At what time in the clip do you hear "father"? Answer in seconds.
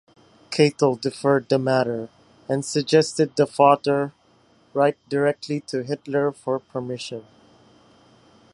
3.45-4.13